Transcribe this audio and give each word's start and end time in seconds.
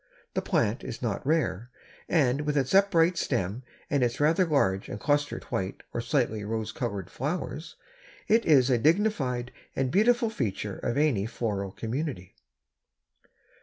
This 0.33 0.43
plant 0.43 0.83
is 0.83 1.03
not 1.03 1.23
rare, 1.27 1.69
and 2.09 2.41
with 2.41 2.57
its 2.57 2.73
upright 2.73 3.17
stem 3.19 3.61
and 3.87 4.01
its 4.03 4.19
rather 4.19 4.45
large 4.47 4.89
and 4.89 4.99
clustered 4.99 5.43
white 5.51 5.83
or 5.93 6.01
slightly 6.01 6.43
rose 6.43 6.71
colored 6.71 7.07
flowers 7.11 7.75
it 8.27 8.43
is 8.43 8.71
a 8.71 8.79
dignified 8.79 9.51
and 9.75 9.91
beautiful 9.91 10.31
feature 10.31 10.79
of 10.79 10.97
any 10.97 11.27
floral 11.27 11.71
community. 11.71 12.33